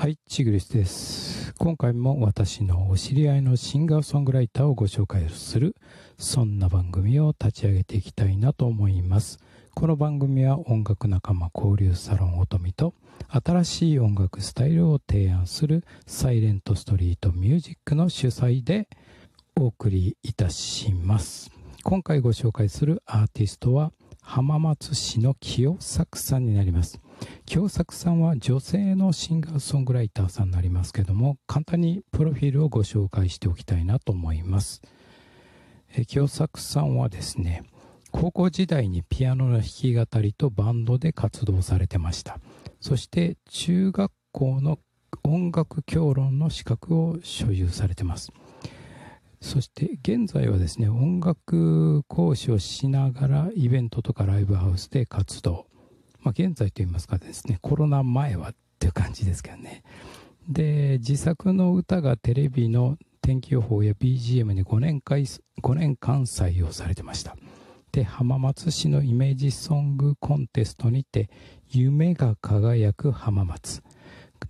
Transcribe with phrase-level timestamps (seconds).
[0.00, 1.52] はい、チグリスです。
[1.58, 5.76] 今回も私のお知り合いのシンガーソングライターをご紹介する、
[6.16, 9.38] そんな番組を立ち上げていきたいなと思います。
[9.74, 12.94] この番組は音楽仲間交流サロン音美と
[13.28, 18.88] 新しい音楽スタイルを提案するサイレントストリートミュージックの主催で
[19.54, 21.50] お送りいたします。
[21.84, 23.92] 今回ご紹介するアーティストは
[24.22, 27.02] 浜松市の清作さんになります。
[27.46, 34.82] 清作さんは女性のシンガーソングライターさんになりますけども簡単にプロフィールをご紹介しておきたいなと思います。
[35.94, 37.64] え清作さんはですね
[38.12, 42.38] 高校時代にピアノの弾き語りとバンドで活動されてました。
[42.80, 44.78] そして中学校の
[45.22, 48.32] 音楽評論の資格を所有されてます。
[49.40, 55.69] そして現在はですね音楽講師をしながらイベントとかライブハウスで活動。
[56.22, 59.82] まあ、現在といいますかですねコロナ前はっていう感じですけどね。
[60.48, 67.36] で自作の歌がテレビの天気予報や BGM に5年間 ,5 年間採用されてました。
[67.92, 71.28] で浜松市のイメージソングコンテストにて
[71.70, 73.82] 「夢が輝く浜松」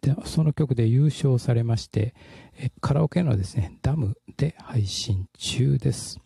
[0.00, 2.14] でその曲で優勝されまして
[2.80, 6.20] カラオケのですねダムで配信中です。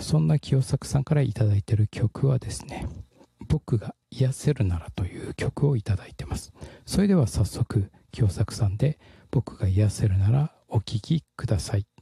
[0.00, 2.86] そんな清作さんから頂いてる曲はですね
[3.48, 6.52] 僕が癒せるならという曲をいただいてます。
[6.84, 8.98] それでは早速清作さんで
[9.30, 11.86] 僕が癒せるならお聴きください「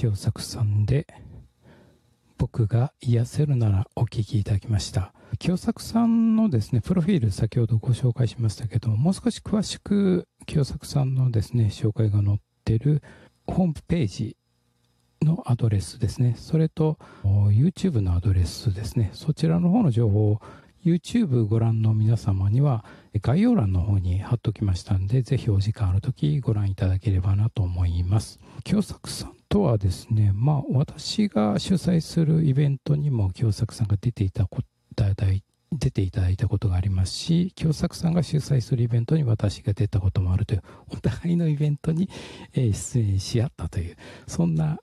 [0.00, 1.06] 清作さんで
[2.38, 5.12] 僕が癒せるならお聞きいただきました。
[5.38, 13.02] 清作さんのですねプロフィール先ほどご紹介しましたけどもう少し詳しく清作さんのですね紹介が載ってる
[13.46, 14.38] ホームページ
[15.20, 16.34] のアドレスですね。
[16.38, 19.10] それと YouTube のアドレスですね。
[19.12, 20.40] そちらの方の情報を
[20.84, 22.84] YouTube ご覧の皆様には
[23.20, 28.40] 概要欄の方に貼っときましたんで、ぜひお時間ある時ご覧いただければなと思います。
[28.64, 34.62] 京作さんとはですね、まあ私が主催するイベントにも京作さんが出ていたこ
[35.72, 42.08] 出ていただいたことがありますし、京作さんが主催するイベントに私が出たこともあるという、お互いのイベントに
[42.54, 44.80] 出演し合ったという、そんな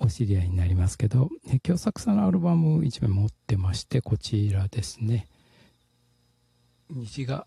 [0.00, 1.30] お知り合いになりますけど、
[1.62, 5.26] 京作さんのアルバム1枚持ってまして、こちらですね。
[6.90, 7.46] 虹が、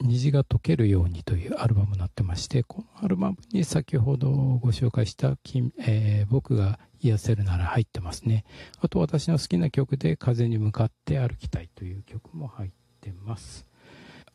[0.00, 5.36] 虹が溶けるようにというアルバムになってまして、このアルバムに先ほどご紹介した、
[5.78, 8.44] えー、僕が癒せるなら入ってますね。
[8.80, 12.70] あと私の好きな曲で風に向かって歩きたいという曲も入っ
[13.00, 13.66] てます。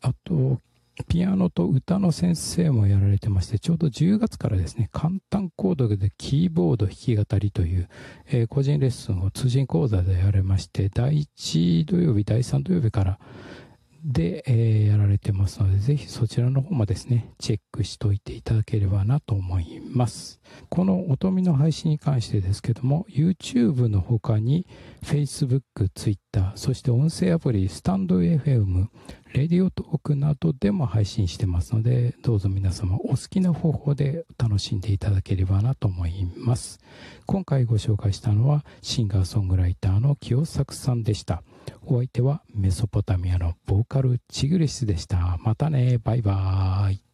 [0.01, 0.59] あと、
[1.03, 7.89] ピアノと歌の先生もやられてまして、ちょうど10月からですね、簡単コードでキーボード弾き語りという、
[8.27, 13.19] えー、個人レッスンを通信講座でやれまして、第1土曜日、第3土曜日から、
[14.03, 20.39] で、えー、やられてますので、ぜひそちらの方もですね、チェックしといていただければなと思います。
[20.69, 24.65] この音見の配信に関してですけども、YouTube の他に
[25.03, 25.61] Facebook、
[25.93, 28.87] Twitter、そして音声アプリ、スタンド FM、
[29.33, 36.79] レディオトークなどでも配信してますので、どうぞ皆様お好きな方法で楽しんでいただければなと思います。
[37.25, 41.43] 今回ご紹介したのは、シンガーソングライターの清作さんでした。
[41.83, 45.37] お相手はメソポタミアのボーカルチグリスでした。
[45.41, 47.10] またね、バイバーイ。